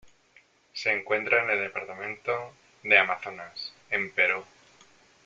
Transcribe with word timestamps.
Se 0.73 0.91
encuentra 0.91 1.43
en 1.43 1.51
el 1.51 1.59
departamento 1.59 2.53
de 2.81 2.97
Amazonas, 2.97 3.71
en 3.91 4.11
Perú. 4.11 4.43